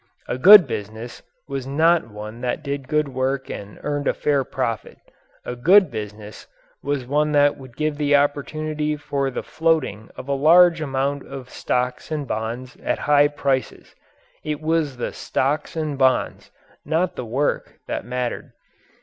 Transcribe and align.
A 0.27 0.39
good 0.39 0.65
business 0.65 1.21
was 1.47 1.67
not 1.67 2.09
one 2.09 2.41
that 2.41 2.63
did 2.63 2.87
good 2.87 3.07
work 3.09 3.51
and 3.51 3.77
earned 3.83 4.07
a 4.07 4.15
fair 4.15 4.43
profit. 4.43 4.97
A 5.45 5.55
good 5.55 5.91
business 5.91 6.47
was 6.81 7.05
one 7.05 7.33
that 7.33 7.55
would 7.59 7.77
give 7.77 7.99
the 7.99 8.15
opportunity 8.15 8.95
for 8.97 9.29
the 9.29 9.43
floating 9.43 10.09
of 10.15 10.27
a 10.27 10.33
large 10.33 10.81
amount 10.81 11.27
of 11.27 11.51
stocks 11.51 12.09
and 12.09 12.27
bonds 12.27 12.75
at 12.81 12.97
high 13.05 13.27
prices. 13.27 13.93
It 14.43 14.59
was 14.59 14.97
the 14.97 15.13
stocks 15.13 15.75
and 15.75 15.99
bonds, 15.99 16.49
not 16.83 17.15
the 17.15 17.23
work, 17.25 17.75
that 17.85 18.03
mattered. 18.03 18.53